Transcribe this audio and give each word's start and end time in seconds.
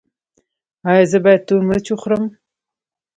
ایا 0.89 1.03
زه 1.11 1.17
باید 1.23 1.45
تور 1.47 1.61
مرچ 1.67 1.85
وخورم؟ 1.91 2.23